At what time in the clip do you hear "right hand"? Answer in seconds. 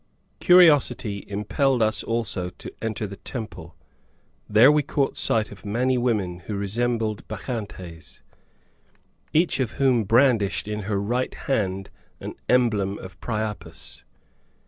10.99-11.91